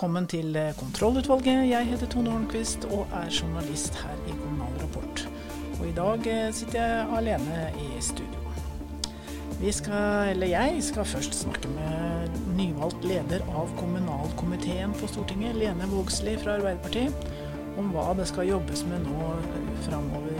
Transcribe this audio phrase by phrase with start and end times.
[0.00, 1.66] velkommen til Kontrollutvalget.
[1.68, 5.28] Jeg heter Tone Hornquist og er journalist her i Kommunal Rapport.
[5.76, 8.54] Og i dag eh, sitter jeg alene i studio.
[9.60, 15.90] Vi skal, eller jeg skal først snakke med nyvalgt leder av kommunalkomiteen på Stortinget, Lene
[15.92, 17.28] Vågslid fra Arbeiderpartiet,
[17.76, 19.34] om hva det skal jobbes med nå
[19.84, 20.39] framover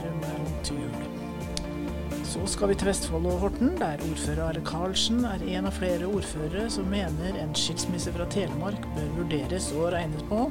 [2.31, 6.07] Så skal vi til Vestfold og Horten, der ordfører Are Karlsen er en av flere
[6.07, 10.45] ordførere som mener en skilsmisse fra Telemark bør vurderes og regnes på.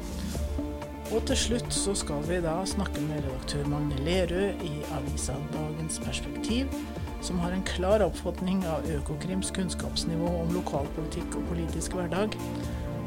[1.08, 5.96] Og til slutt så skal vi da snakke med redaktør Magne Lerøe i avisa Dagens
[6.04, 6.68] Perspektiv,
[7.24, 12.36] som har en klar oppfatning av Økokrims kunnskapsnivå om lokalpolitikk og politisk hverdag.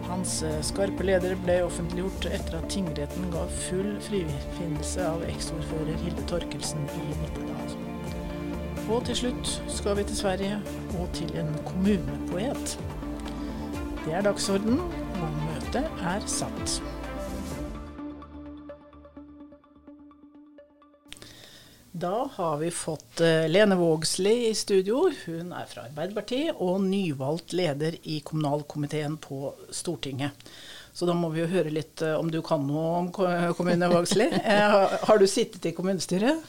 [0.09, 6.29] Hans eh, skarpe leder ble offentliggjort etter at tingretten ga full frifinnelse av eksordfører Hilde
[6.33, 7.82] Torkelsen i Nittedal.
[8.91, 10.57] Og til slutt skal vi til Sverige
[10.99, 12.73] og til en kommunepoet.
[14.03, 14.81] Det er dagsorden,
[15.23, 16.81] og møtet er satt.
[22.03, 25.05] Da har vi fått eh, Lene Vågslid i studio.
[25.23, 30.35] Hun er fra Arbeiderpartiet og nyvalgt leder i kommunalkomiteen på Stortinget.
[30.93, 34.35] Så da må vi jo høre litt eh, om du kan noe om kommune, Vågslid.
[34.43, 36.43] Eh, har du sittet i kommunestyret?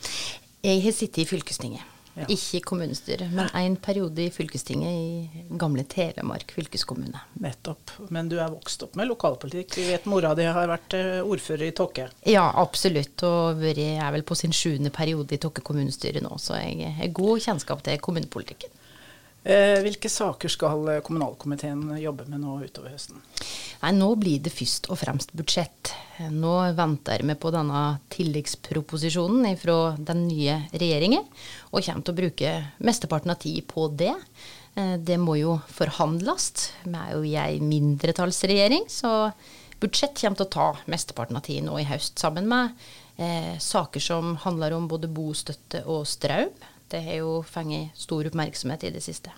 [0.64, 1.93] Jeg har sittet i fylkestinget.
[2.14, 2.26] Ja.
[2.30, 7.18] Ikke kommunestyret, men en periode i fylkestinget i gamle Telemark fylkeskommune.
[7.42, 7.90] Nettopp.
[8.14, 9.74] Men du er vokst opp med lokalpolitikk.
[9.80, 12.06] Vi vet mora di har vært eh, ordfører i Tokke?
[12.30, 13.26] Ja, absolutt.
[13.26, 17.42] Og er vel på sin sjuende periode i Tokke kommunestyre nå, så jeg har god
[17.48, 18.70] kjennskap til kommunepolitikken.
[19.44, 23.20] Eh, hvilke saker skal kommunalkomiteen jobbe med nå utover høsten?
[23.82, 25.92] Nei, Nå blir det først og fremst budsjett.
[26.32, 27.82] Nå venter vi på denne
[28.14, 31.26] tilleggsproposisjonen fra den nye regjeringen,
[31.72, 32.54] og kommer til å bruke
[32.88, 34.14] mesteparten av tid på det.
[34.80, 36.70] Eh, det må jo forhandles.
[36.86, 39.28] Vi er jo i ei mindretallsregjering, så
[39.82, 42.72] budsjett kommer til å ta mesteparten av tiden nå i høst, sammen med
[43.20, 46.48] eh, saker som handler om både bostøtte og strøm.
[46.92, 49.32] Det har jo fengt stor oppmerksomhet i det siste.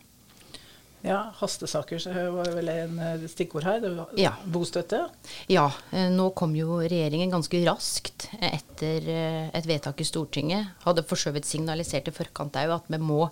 [1.07, 3.85] Ja, hastesaker var vel en eh, stikkord her.
[4.19, 4.33] Ja.
[4.45, 5.05] Bostøtte?
[5.47, 5.69] Ja.
[5.93, 10.73] Eh, nå kom jo regjeringen ganske raskt etter eh, et vedtak i Stortinget.
[10.83, 13.29] Hadde for så vidt signalisert i forkant òg at vi må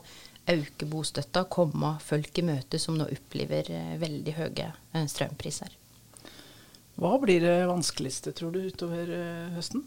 [0.55, 4.69] øke bostøtta, komme folk i møte som nå opplever veldig høye
[5.09, 5.73] strømpriser.
[7.01, 9.09] Hva blir det vanskeligste, tror du, utover
[9.57, 9.87] høsten?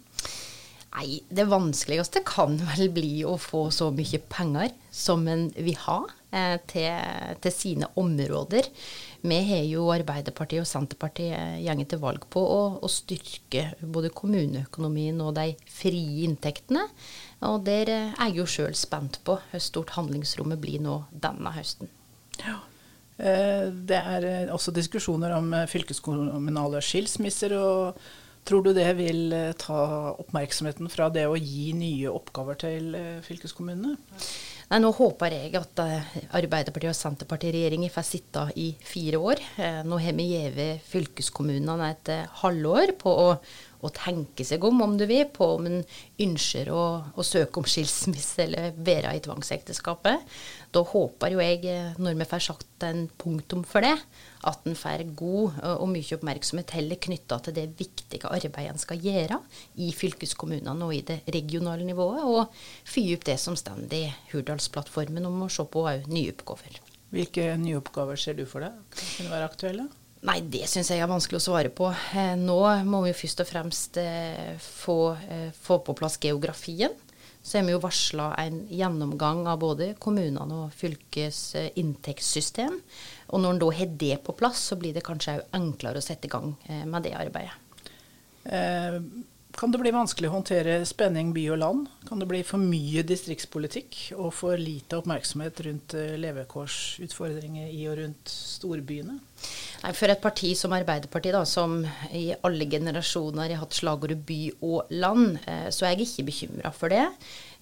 [0.95, 5.97] Nei, det vanskeligste kan vel bli å få så mye penger som en vil ha
[6.31, 8.69] eh, til, til, sine områder.
[9.27, 15.19] Vi har jo Arbeiderpartiet og Senterpartiet gjengen til valg på å, å, styrke både kommuneøkonomien
[15.25, 16.87] og de frie inntektene.
[17.45, 21.91] Og der er jeg jo sjøl spent på hvor stort handlingsrommet blir nå denne høsten.
[22.41, 22.61] Ja.
[23.17, 27.57] Eh, det er eh, også diskusjoner om eh, fylkeskommunale skilsmisser.
[27.57, 28.01] og
[28.47, 33.17] Tror du det vil eh, ta oppmerksomheten fra det å gi nye oppgaver til eh,
[33.25, 33.97] fylkeskommunene?
[34.67, 39.43] Nei, Nå håper jeg at eh, Arbeiderpartiet og Senterpartiet-regjeringen får sitte i fire år.
[39.87, 43.27] Nå har vi gitt fylkeskommunene et halvår på å,
[43.81, 45.81] å, tenke seg om, om du vil, på om en
[46.23, 46.83] ønsker å,
[47.13, 50.37] å søke om skilsmisse eller være i tvangsekteskapet.
[50.75, 53.95] Da håper jo jeg, når vi får sagt en punktum for det,
[54.47, 59.01] at en får god og mye oppmerksomhet heller knytta til det viktige arbeidet en skal
[59.01, 59.39] gjøre
[59.83, 62.53] i fylkeskommunene og i det regionale nivået, og
[62.87, 66.81] fyre opp det som står i Hurdalsplattformen om å se på nye oppgaver.
[67.13, 68.75] Hvilke nye oppgaver ser du for deg
[69.15, 69.87] kunne være aktuelle?
[70.25, 71.91] Nei, det syns jeg er vanskelig å svare på.
[72.17, 72.57] Eh, nå
[72.89, 76.95] må vi først og fremst eh, få, eh, få på plass geografien
[77.47, 81.37] så har vi jo varsla en gjennomgang av både kommunene og fylkes
[81.79, 82.73] inntektssystem.
[83.31, 86.03] Og når en da har det på plass, så blir det kanskje òg enklere å
[86.03, 87.55] sette i gang med det arbeidet.
[88.47, 88.99] Eh,
[89.57, 91.87] kan det bli vanskelig å håndtere spenning by og land?
[92.07, 97.97] Kan det bli for mye distriktspolitikk og for lite oppmerksomhet rundt eh, levekårsutfordringer i og
[98.01, 99.17] rundt storbyene?
[99.83, 101.81] Nei, For et parti som Arbeiderpartiet, da, som
[102.13, 105.37] i alle generasjoner har hatt slagordet by og land,
[105.73, 107.03] så er jeg ikke bekymra for det.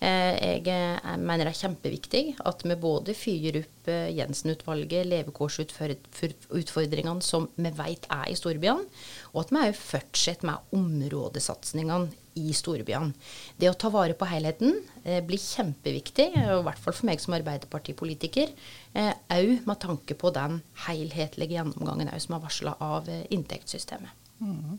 [0.06, 7.48] Eh, jeg mener det er kjempeviktig at vi både fyrer opp eh, Jensen-utvalget, levekårsutfordringene som
[7.56, 8.86] vi vet er i storbyene,
[9.34, 13.13] og at vi òg fortsetter med områdesatsingene i storbyene.
[13.57, 14.72] Det å ta vare på helheten
[15.06, 18.48] eh, blir kjempeviktig, i hvert fall for meg som Arbeiderpartipolitiker.
[18.94, 20.54] Òg med tanke på den
[20.86, 24.12] helhetlige gjennomgangen som er varsla av inntektssystemet.
[24.44, 24.75] Mm.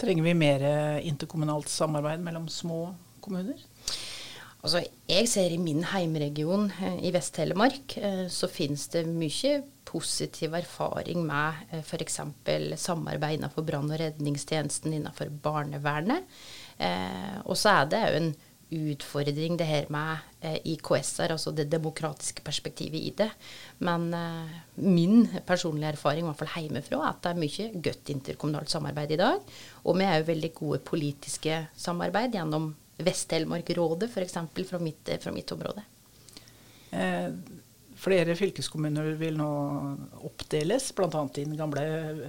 [0.00, 0.60] Trenger vi mer
[1.04, 3.60] interkommunalt samarbeid mellom små kommuner?
[4.62, 9.56] Altså, jeg ser i min heimregion eh, i Vest-Telemark eh, så finnes det mye
[9.88, 12.20] positiv erfaring med eh, f.eks.
[12.78, 16.30] samarbeid innenfor brann- og redningstjenesten, innenfor barnevernet.
[17.46, 18.30] Og så er det òg en
[18.72, 23.28] utfordring det her med IKS-er, altså det demokratiske perspektivet i det.
[23.84, 24.08] Men
[24.80, 29.14] min personlige erfaring, i hvert fall hjemmefra, er at det er mye godt interkommunalt samarbeid
[29.14, 29.44] i dag.
[29.84, 34.38] Og vi er òg veldig gode politiske samarbeid gjennom Vest-Telemark-rådet, f.eks.
[34.68, 35.84] Fra, mitt, fra mitt område.
[36.90, 37.30] Eh,
[38.02, 39.48] flere fylkeskommuner vil nå
[40.26, 41.22] oppdeles, bl.a.
[41.38, 41.84] i den gamle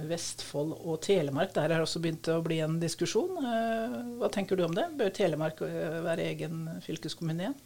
[0.08, 1.54] Vestfold og Telemark.
[1.56, 3.36] Der har også begynt å bli en diskusjon.
[3.42, 4.86] Eh, hva tenker du om det?
[4.98, 7.58] Bør Telemark eh, være egen fylkeskommune igjen?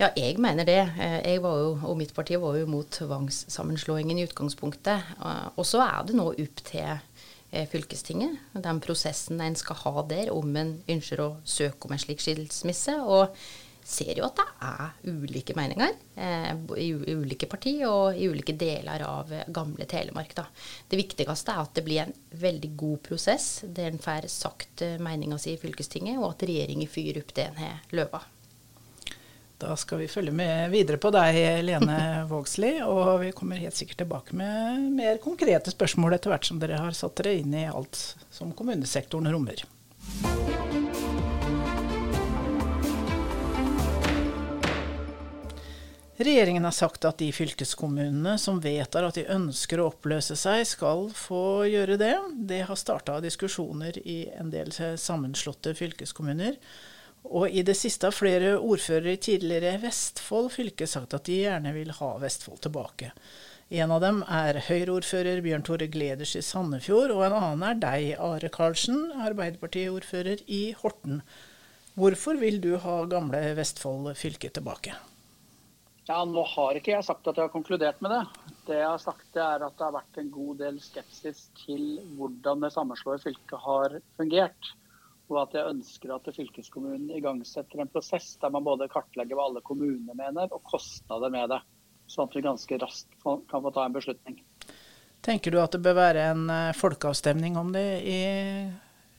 [0.00, 0.80] Ja, jeg mener det.
[0.96, 5.14] Eh, jeg var jo, og mitt parti var jo mot tvangssammenslåingen i utgangspunktet.
[5.56, 7.09] Og så er det nå opp til Eh,
[7.50, 8.38] fylkestinget.
[8.54, 12.94] Den prosessen en skal ha der om en ønsker å søke om en slik skilsmisse.
[13.02, 13.34] Og
[13.90, 19.04] ser jo at det er ulike meninger eh, i, ulike partier og i ulike deler
[19.06, 20.34] av gamle Telemark.
[20.36, 20.46] Da.
[20.88, 24.98] Det viktigste er at det blir en veldig god prosess der en får sagt eh,
[25.02, 28.22] meninga si i fylkestinget, og at regjeringen fyrer opp det en har lova.
[29.60, 31.36] Da skal vi følge med videre på deg,
[31.66, 31.96] Lene
[32.30, 32.80] Vågslid.
[32.88, 36.96] Og vi kommer helt sikkert tilbake med mer konkrete spørsmål etter hvert som dere har
[36.96, 37.98] satt dere inn i alt
[38.32, 39.60] som kommunesektoren rommer.
[46.20, 51.06] Regjeringen har sagt at de fylkeskommunene som vedtar at de ønsker å oppløse seg, skal
[51.16, 52.14] få gjøre det.
[52.48, 56.56] Det har starta diskusjoner i en del sammenslåtte fylkeskommuner.
[57.28, 61.74] Og i det siste har flere ordførere i tidligere Vestfold fylke sagt at de gjerne
[61.76, 63.12] vil ha Vestfold tilbake.
[63.70, 68.08] En av dem er Høyre-ordfører Bjørn Tore Gleders i Sandefjord, og en annen er deg,
[68.18, 71.20] Are Karlsen, Arbeiderparti-ordfører i Horten.
[71.94, 74.96] Hvorfor vil du ha gamle Vestfold fylke tilbake?
[76.08, 78.52] Ja, Nå har ikke jeg sagt at jeg har konkludert med det.
[78.66, 82.64] Det jeg har sagt er at det har vært en god del skepsis til hvordan
[82.64, 84.72] det sammenslåede fylket har fungert
[85.30, 89.62] og at jeg ønsker at fylkeskommunen igangsetter en prosess der man både kartlegger hva alle
[89.66, 91.60] kommunene mener, og kostnader med det.
[92.10, 94.40] Sånn at vi ganske raskt kan få ta en beslutning.
[95.22, 98.20] Tenker du at det bør være en eh, folkeavstemning om det i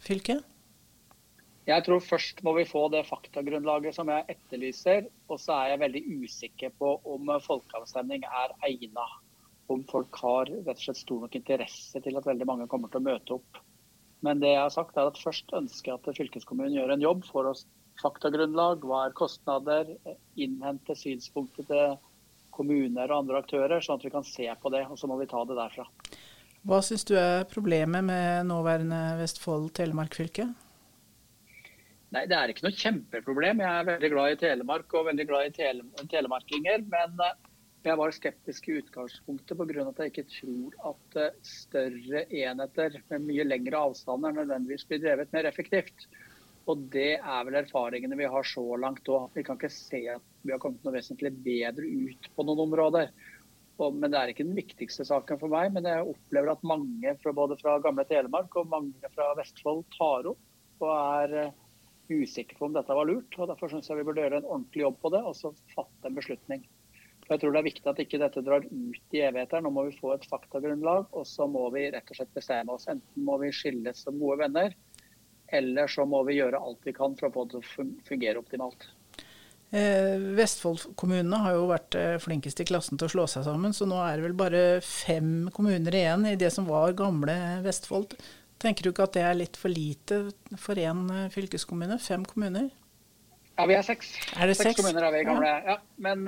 [0.02, 0.42] fylket?
[1.70, 5.10] Jeg tror først må vi få det faktagrunnlaget som jeg etterlyser.
[5.30, 9.20] Og så er jeg veldig usikker på om folkeavstemning er egnet.
[9.72, 13.00] Om folk har rett og slett stor nok interesse til at veldig mange kommer til
[13.00, 13.62] å møte opp.
[14.26, 17.24] Men det jeg har sagt er at først ønsker jeg at fylkeskommunen gjør en jobb
[17.30, 17.66] for oss
[18.02, 19.90] faktagrunnlag, hva er kostnader,
[20.40, 21.96] innhente synspunkter til
[22.56, 24.84] kommuner og andre aktører, sånn at vi kan se på det.
[24.90, 25.88] Og så må vi ta det derfra.
[26.68, 30.52] Hva syns du er problemet med nåværende Vestfold Telemark fylke?
[32.12, 33.64] Nei, Det er ikke noe kjempeproblem.
[33.64, 36.84] Jeg er veldig glad i Telemark og veldig glad i tele telemarkinger.
[36.92, 37.38] Men eh,
[37.90, 39.86] jeg var skeptisk i utgangspunktet pga.
[39.90, 45.34] at jeg ikke tror at eh, større enheter med mye lengre avstander nødvendigvis blir drevet
[45.34, 46.06] mer effektivt.
[46.70, 49.32] Og Det er vel erfaringene vi har så langt òg.
[49.34, 53.10] Vi kan ikke se at vi har kommet noe vesentlig bedre ut på noen områder.
[53.82, 55.74] Og, men Det er ikke den viktigste saken for meg.
[55.74, 60.30] Men jeg opplever at mange fra, både fra gamle Telemark og mange fra Vestfold tar
[60.30, 61.58] opp og er uh,
[62.10, 63.34] usikre på om dette var lurt.
[63.40, 66.10] og Derfor syns jeg vi burde gjøre en ordentlig jobb på det og så fatte
[66.10, 66.64] en beslutning.
[67.32, 69.62] Jeg tror det er viktig at ikke dette drar ut i evigheter.
[69.64, 72.90] Nå må vi få et faktagrunnlag, og så må vi rett og slett bestemme oss.
[72.92, 74.74] Enten må vi skilles som gode venner,
[75.52, 78.42] eller så må vi gjøre alt vi kan for å få det til å fungere
[78.42, 78.90] optimalt.
[79.72, 83.88] Eh, Vestfold-kommunene har jo vært eh, flinkest i klassen til å slå seg sammen, så
[83.88, 88.18] nå er det vel bare fem kommuner igjen i det som var gamle Vestfold.
[88.60, 90.26] Tenker du ikke at det er litt for lite
[90.60, 91.96] for én eh, fylkeskommune?
[92.04, 92.68] Fem kommuner?
[93.56, 94.12] Ja, vi er seks.
[94.36, 95.48] Er det seks, seks kommuner er vi gamle.
[95.48, 95.78] Ja.
[95.78, 96.04] ja.
[96.04, 96.28] Men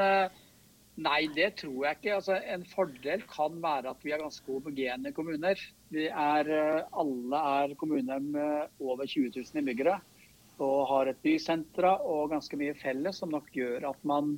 [1.02, 2.16] Nei, det tror jeg ikke.
[2.20, 5.62] Altså, en fordel kan være at vi er ganske homogene kommuner.
[5.94, 10.00] Er, eh, alle er kommuner med over 20 000 innbyggere
[10.62, 14.36] og har et bysentra og ganske mye felles, som nok gjør at man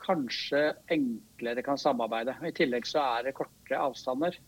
[0.00, 2.34] kanskje enklere kan samarbeide.
[2.48, 4.38] I tillegg så er det korte avstander.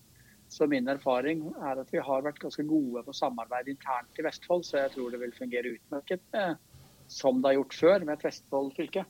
[0.53, 4.65] Så min erfaring er at vi har vært ganske gode på samarbeid internt i Vestfold,
[4.69, 6.55] så jeg tror det vil fungere utmerket eh,
[7.09, 9.05] som det har gjort før med et Vestfold fylke.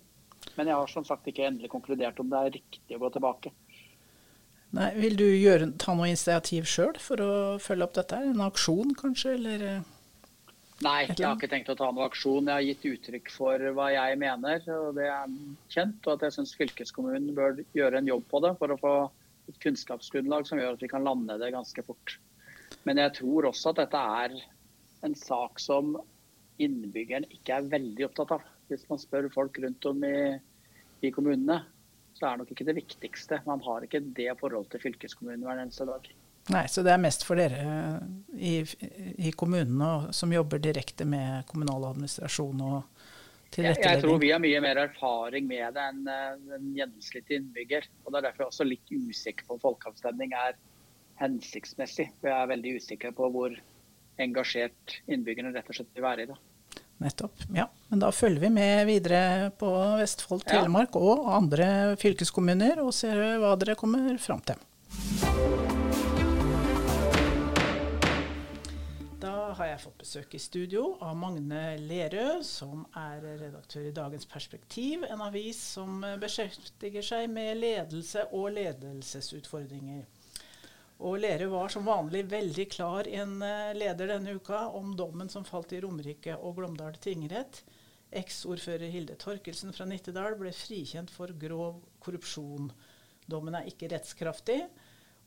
[0.57, 3.53] Men jeg har som sagt ikke endelig konkludert om det er riktig å gå tilbake.
[4.73, 8.21] Nei, Vil du gjøre, ta noe initiativ sjøl for å følge opp dette?
[8.33, 9.65] En aksjon kanskje, eller?
[9.69, 9.91] Eh,
[10.83, 12.49] Nei, jeg har ikke tenkt å ta noen aksjon.
[12.49, 15.35] Jeg har gitt uttrykk for hva jeg mener, og det er
[15.71, 16.01] kjent.
[16.07, 18.95] Og at jeg syns fylkeskommunen bør gjøre en jobb på det for å få
[19.51, 22.17] et kunnskapsgrunnlag som gjør at vi kan lande det ganske fort.
[22.89, 24.35] Men jeg tror også at dette er
[25.07, 25.95] en sak som
[26.63, 28.52] innbyggeren ikke er veldig opptatt av.
[28.71, 30.17] Hvis man spør folk rundt om i,
[31.03, 31.61] i kommunene,
[32.17, 33.41] så er det nok ikke det viktigste.
[33.47, 36.11] Man har ikke det forholdet til fylkeskommunen hver eneste dag.
[36.51, 38.01] Nei, så det er mest for dere
[38.35, 38.57] i,
[39.23, 42.79] i kommunene som jobber direkte med kommunal administrasjon og
[43.55, 43.85] tilrettelegging?
[43.85, 47.87] Jeg, jeg tror vi har mye mer erfaring med det enn den gjennomsnittlige innbygger.
[48.03, 50.59] og Det er derfor jeg også litt usikker på om folkeavstemning er
[51.23, 52.09] hensiktsmessig.
[52.25, 53.55] Vi er veldig usikker på hvor
[54.23, 56.41] engasjert innbyggerne rett og slett vil være i det.
[57.03, 57.45] Nettopp.
[57.55, 61.03] Ja, men da følger vi med videre på Vestfold, Telemark ja.
[61.03, 61.67] og andre
[62.01, 64.61] fylkeskommuner, og ser hva dere kommer fram til.
[69.23, 74.27] Da har jeg fått besøk i studio av Magne Lerøe, som er redaktør i Dagens
[74.27, 80.07] Perspektiv, en avis som beskjeftiger seg med ledelse og ledelsesutfordringer.
[81.03, 85.31] Og Lerøe var som vanlig veldig klar i en eh, leder denne uka om dommen
[85.33, 87.63] som falt i Romerike og Glåmdal tingrett.
[88.23, 92.71] Eksordfører Hilde Torkelsen fra Nittedal ble frikjent for grov korrupsjon.
[93.27, 94.61] Dommen er ikke rettskraftig,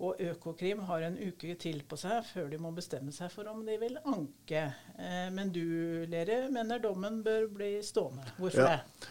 [0.05, 3.63] og Økokrim har en uke til på seg før de må bestemme seg for om
[3.67, 4.67] de vil anke.
[4.95, 5.65] Eh, men du,
[6.07, 8.27] Lerøe, mener dommen bør bli stående.
[8.39, 8.75] Hvorfor ja.
[8.77, 9.09] det?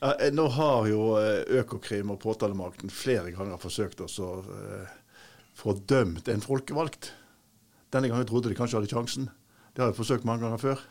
[0.00, 1.12] Ja, eh, nå har jo
[1.60, 4.10] Økokrim og påtalemakten flere ganger forsøkt å
[5.60, 7.12] få dømt en folkevalgt.
[7.92, 9.28] Denne gangen trodde de kanskje hadde sjansen.
[9.74, 10.82] Det har jeg forsøkt mange ganger før.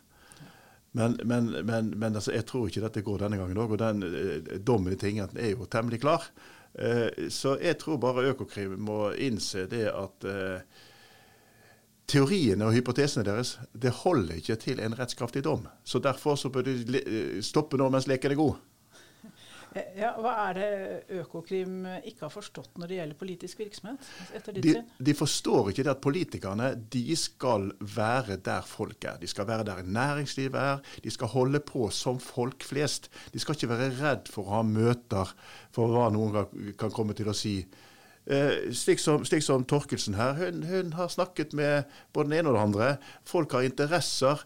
[0.98, 3.76] Men, men, men, men altså, jeg tror ikke dette går denne gangen òg.
[3.76, 6.30] Og den eh, dommen i tingretten er jo temmelig klar.
[6.74, 10.86] Eh, så jeg tror bare Økokrim må innse det at eh,
[12.10, 15.68] teoriene og hypotesene deres det holder ikke til en rettskraftig dom.
[15.84, 18.58] Så derfor så bør de stoppe nå mens leken er god.
[19.98, 20.70] Ja, hva er det
[21.20, 24.08] Økokrim ikke har forstått når det gjelder politisk virksomhet?
[24.36, 24.88] etter ditt de, syn?
[25.10, 29.20] De forstår ikke det at politikerne de skal være der folk er.
[29.22, 30.82] De skal være der næringslivet er.
[31.04, 33.12] De skal holde på som folk flest.
[33.34, 35.36] De skal ikke være redd for å ha møter
[35.76, 37.60] for hva noen kan komme til å si.
[38.30, 42.52] Eh, slik, som, slik som Torkelsen her, hun, hun har snakket med både den ene
[42.52, 42.90] og den andre.
[43.26, 44.44] Folk har interesser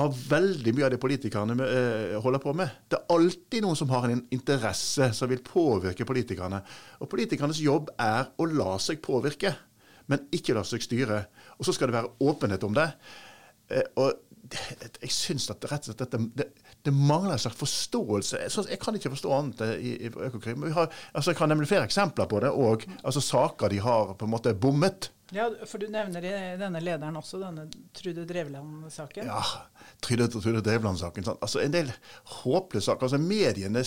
[0.00, 2.76] av veldig mye av det politikerne eh, holder på med.
[2.88, 6.62] Det er alltid noen som har en interesse som vil påvirke politikerne.
[7.00, 9.52] Og politikernes jobb er å la seg påvirke,
[10.10, 11.24] men ikke la seg styre.
[11.58, 12.88] Og så skal det være åpenhet om det.
[13.70, 16.46] Eh, og jeg syns at rett og slett dette, det,
[16.82, 18.40] det, mangler en slags forståelse.
[18.48, 20.66] Jeg, kan ikke forstå annet i, i Økokrim.
[20.66, 24.34] Altså, jeg kan nemlig flere eksempler på det, og altså, saker de har på en
[24.34, 25.12] måte bommet.
[25.32, 29.28] Ja, for Du nevner i denne lederen også denne Trude Drevland-saken.
[29.30, 29.42] Ja,
[30.02, 31.28] Trude, Trude Drevland-saken.
[31.36, 31.92] Altså En del
[32.40, 33.08] håpløse saker.
[33.08, 33.84] Altså Mediene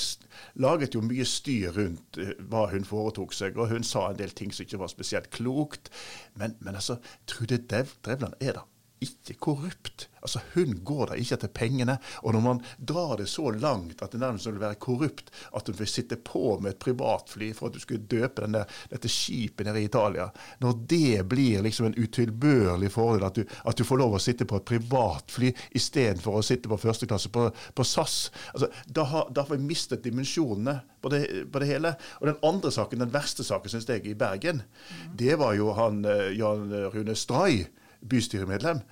[0.55, 4.31] laget jo mye styr rundt eh, hva hun foretok seg, og hun sa en del
[4.31, 5.91] ting som ikke var spesielt klokt.
[6.39, 8.67] Men, men altså, Trude Drevland er da
[9.03, 10.07] ikke korrupt.
[10.23, 11.97] Altså, Hun går da ikke etter pengene.
[12.23, 15.77] Og når man drar det så langt at det nærmest vil være korrupt, at hun
[15.79, 19.83] vil sitte på med et privatfly for at du skulle døpe denne, dette skipet nede
[19.83, 20.29] i Italia,
[20.63, 24.47] når det blir liksom en utilbørlig fordel at du, at du får lov å sitte
[24.47, 29.43] på et privatfly istedenfor å sitte på førsteklasse på, på SAS, altså, da, har, da
[29.43, 31.95] har vi mistet dimensjonene på det, på det, hele.
[32.21, 35.15] Og den andre saken, den verste saken, syns jeg, i Bergen, mm.
[35.19, 37.65] det var jo han eh, Jan Rune Stray
[38.09, 38.83] bystyremedlem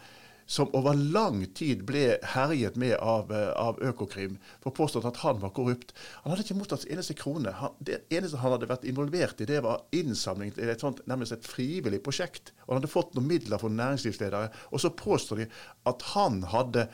[0.51, 5.39] som over lang tid ble herjet med av, eh, av Økokrim for påstått at han
[5.39, 5.93] var korrupt.
[6.23, 7.53] Han hadde ikke mottatt en eneste krone.
[7.55, 11.37] Han, det eneste han hadde vært involvert i, det var innsamling til et sånt, nærmest
[11.37, 12.51] et frivillig prosjekt.
[12.65, 14.51] Og Han hadde fått noen midler fra næringslivsledere.
[14.71, 15.47] Og så påstår de
[15.87, 16.89] at han hadde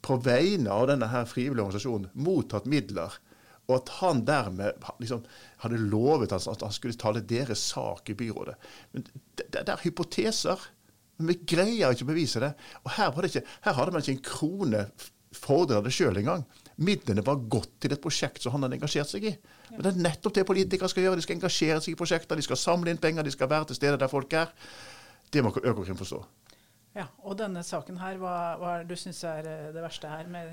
[0.00, 3.20] på vegne av denne her frivillige organisasjonen mottatt midler.
[3.68, 5.26] Og at han dermed liksom
[5.60, 8.56] hadde lovet at han skulle tale deres sak i byrådet.
[8.94, 9.04] Men
[9.36, 10.70] det, det er hypoteser.
[11.18, 12.52] Men vi greier ikke å bevise det.
[12.84, 14.82] Og her, det ikke, her hadde man ikke en krone
[15.34, 16.44] fordra det sjøl engang.
[16.80, 19.34] Midlene var gått til et prosjekt som han hadde engasjert seg i.
[19.74, 21.20] Men Det er nettopp det politikere skal gjøre.
[21.20, 23.80] De skal engasjere seg i prosjekter, de skal samle inn penger, de skal være til
[23.80, 24.52] stede der folk er.
[25.28, 26.22] Det må Økokrim forstå.
[26.96, 30.26] Ja, Og denne saken her, hva, hva du syns er eh, det verste her?
[30.26, 30.48] med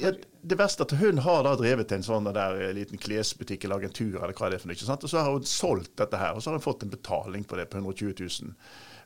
[0.00, 3.64] ja, det verste er at hun har da drevet en sånn der eh, liten klesbutikk
[3.64, 4.96] eller agentur, eller hva det er for noe.
[4.98, 7.56] Og så har hun solgt dette her, og så har hun fått en betaling på
[7.56, 8.56] det på 120 000.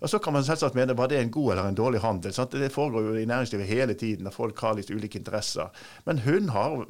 [0.00, 2.34] Og Så kan man selvsagt mene var det en god eller en dårlig handel.
[2.36, 2.52] Sant?
[2.52, 5.72] Det foregår jo i næringslivet hele tiden, og folk har litt ulike interesser.
[6.04, 6.84] Men hun har,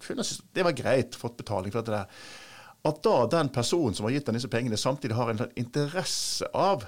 [0.00, 2.26] funnet det var greit, fått betaling for dette der.
[2.86, 6.84] At da den personen som har gitt henne disse pengene, samtidig har en interesse av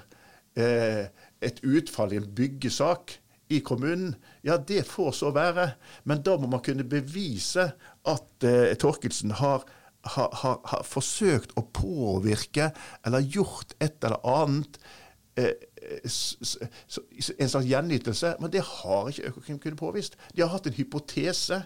[0.55, 1.09] eh,
[1.43, 3.17] et utfall i en byggesak
[3.49, 4.13] i kommunen,
[4.45, 5.71] ja, det får så være.
[6.07, 7.71] Men da må man kunne bevise
[8.07, 9.65] at eh, Torkelsen har,
[10.15, 12.69] har, har, har forsøkt å påvirke
[13.03, 14.79] eller gjort et eller annet
[17.37, 18.35] en slags gjenytelse.
[18.41, 20.17] Men det har ikke Økokrim kunnet påvist.
[20.35, 21.63] De har hatt en hypotese.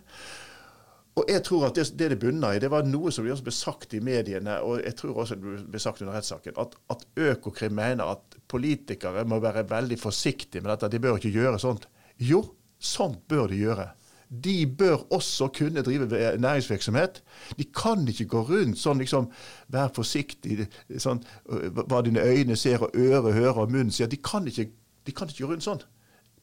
[1.14, 3.94] Og jeg tror at det det, det bunner i, det var noe som ble sagt
[3.94, 8.16] i mediene, og jeg tror også det ble sagt under rettssaken, at, at Økokrim mener
[8.16, 10.90] at politikere må være veldig forsiktige med dette.
[10.90, 11.86] De bør ikke gjøre sånt.
[12.18, 12.42] Jo,
[12.82, 13.92] sånt bør de gjøre.
[14.34, 16.08] De bør også kunne drive
[16.42, 17.22] næringsvirksomhet.
[17.58, 19.30] De kan ikke gå rundt sånn liksom
[19.74, 24.10] Vær forsiktig, sånn, hva dine øyne ser og ører hører og munnen sier.
[24.10, 24.70] De kan ikke,
[25.06, 25.84] de kan ikke gå rundt sånn.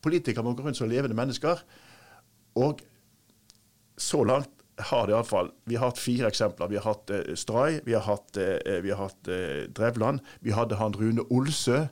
[0.02, 1.62] Politikere må gå rundt som levende mennesker.
[2.58, 2.82] Og
[4.00, 6.70] så langt har det iallfall Vi har hatt fire eksempler.
[6.70, 10.54] Vi har hatt eh, Stray, vi har hatt, eh, vi har hatt eh, Drevland, vi
[10.56, 11.84] hadde han Rune Olsø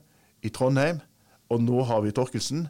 [0.43, 1.03] i Trondheim,
[1.51, 2.69] og nå har vi Torkelsen.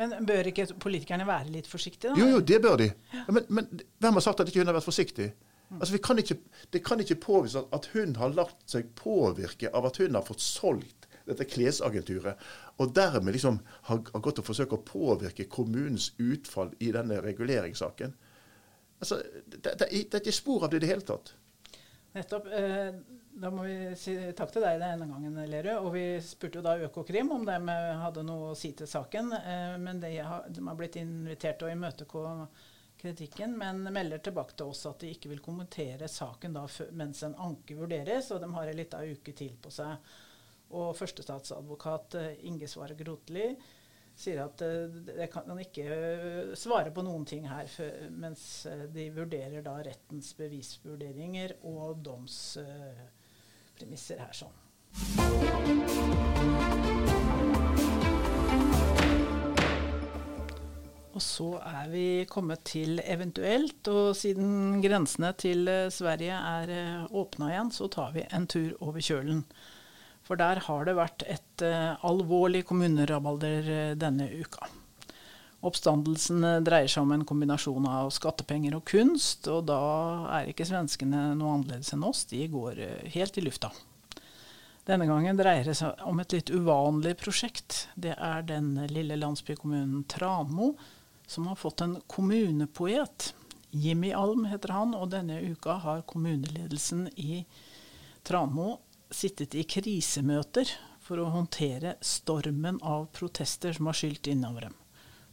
[0.00, 2.20] Men bør ikke politikerne være litt forsiktige, da?
[2.20, 2.88] Jo, jo, det bør de.
[3.12, 3.24] Ja.
[3.28, 5.32] Men, men, hvem har sagt at ikke hun har vært forsiktig?
[5.72, 6.36] Altså, kan ikke,
[6.72, 10.44] Det kan ikke påvise at hun har latt seg påvirke av at hun har fått
[10.44, 12.40] solgt dette klesagenturet,
[12.82, 18.16] og dermed liksom har, har gått og forsøkt å påvirke kommunens utfall i denne reguleringssaken.
[18.98, 21.34] Altså, det, det, det, er ikke spor av det i det hele tatt.
[22.12, 22.46] Nettopp.
[22.52, 22.94] Eh,
[23.32, 25.78] da må vi si takk til deg denne gangen, Lerøe.
[25.80, 27.56] Og vi spurte jo da Økokrim om de
[28.02, 29.32] hadde noe å si til saken.
[29.38, 32.26] Eh, men de har, de har blitt invitert til å imøtegå
[33.02, 37.34] kritikken, men melder tilbake til oss at de ikke vil kommentere saken da, mens en
[37.40, 40.12] anke vurderes, og de har en liten uke til på seg.
[40.76, 43.48] Og førstestatsadvokat eh, Inge Svare Grotli
[44.18, 47.66] sier at jeg eh, kan ikke eh, svare på noen ting her,
[48.12, 54.56] mens eh, de vurderer da rettens bevisvurderinger og domspremisser her sånn.
[61.12, 67.70] Og så er vi kommet til eventuelt, og siden grensene til Sverige er åpna igjen,
[67.72, 69.44] så tar vi en tur over kjølen.
[70.32, 74.64] For der har det vært et uh, alvorlig kommunerabalder uh, denne uka.
[75.60, 79.76] Oppstandelsen dreier seg om en kombinasjon av skattepenger og kunst, og da
[80.38, 82.24] er ikke svenskene noe annerledes enn oss.
[82.32, 82.80] De går
[83.12, 83.68] helt i lufta.
[84.88, 87.84] Denne gangen dreier det seg om et litt uvanlig prosjekt.
[87.94, 90.72] Det er den lille landsbykommunen Tramo
[91.28, 93.34] som har fått en kommunepoet.
[93.70, 97.44] Jimmy Alm heter han, og denne uka har kommuneledelsen i
[98.24, 98.80] Tranmo
[99.14, 100.70] sittet i krisemøter
[101.02, 104.76] for å håndtere stormen av protester som har skylt innover dem.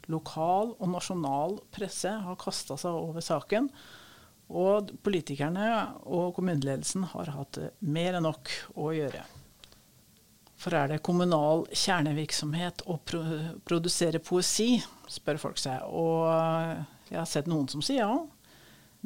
[0.10, 3.70] Lokal og nasjonal presse har kasta seg over saken.
[4.50, 5.68] Og politikerne
[6.10, 8.50] og kommuneledelsen har hatt mer enn nok
[8.82, 9.22] å gjøre.
[10.60, 13.22] For er det kommunal kjernevirksomhet å pro
[13.64, 14.74] produsere poesi,
[15.08, 15.86] spør folk seg.
[15.86, 16.26] Og
[17.12, 18.18] jeg har sett noen som sier ja,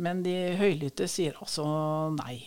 [0.02, 1.68] men de høylytte sier altså
[2.16, 2.40] nei.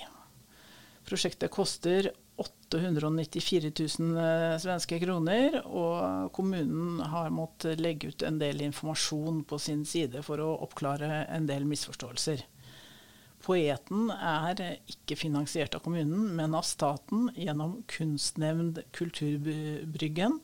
[1.07, 8.61] Prosjektet koster 894 000 eh, svenske kroner, og kommunen har måttet legge ut en del
[8.66, 12.42] informasjon på sin side for å oppklare en del misforståelser.
[13.47, 20.40] Poeten er ikke finansiert av kommunen, men av staten gjennom Kunstnevnd Kulturbryggen.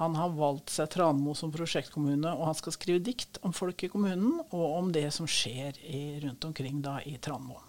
[0.00, 3.92] Han har valgt seg Tranmo som prosjektkommune, og han skal skrive dikt om folk i
[3.92, 7.62] kommunen og om det som skjer i, rundt omkring da, i Tranmo.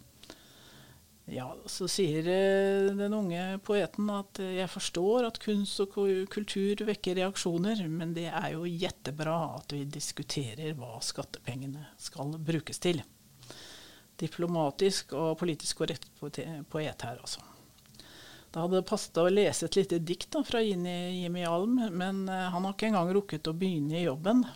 [1.27, 5.97] Ja, så sier eh, den unge poeten at eh, jeg forstår at kunst og
[6.31, 12.79] kultur vekker reaksjoner, men det er jo jettebra at vi diskuterer hva skattepengene skal brukes
[12.79, 13.03] til.
[14.17, 17.43] Diplomatisk og politisk korrekt poet her, altså.
[18.47, 22.63] Det hadde passet å lese et lite dikt da, fra Jimmy Alm, men eh, han
[22.63, 24.47] har ikke engang rukket å begynne i jobben.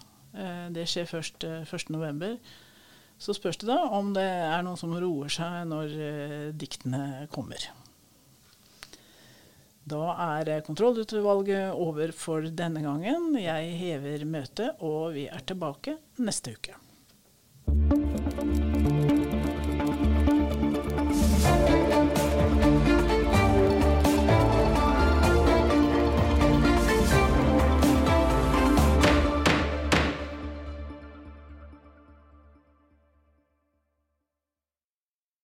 [0.71, 2.37] Det skjer først 1.11.
[3.21, 7.67] Så spørs det da om det er noen som roer seg når eh, diktene kommer.
[9.91, 13.33] Da er kontrollutvalget over for denne gangen.
[13.41, 16.77] Jeg hever møtet, og vi er tilbake neste uke.